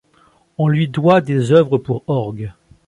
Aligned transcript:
On 0.57 0.67
lui 0.67 0.87
doit 0.87 1.21
des 1.21 1.51
œuvres 1.51 1.77
pour 1.77 2.03
orgue. 2.07 2.51